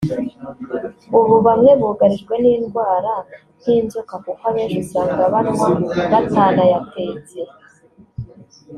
[1.19, 3.13] ubu bamwe bugarijwe n’indwara
[3.59, 5.67] nk’inzoka kuko abenshi usanga banywa
[6.11, 7.39] batanayatetse”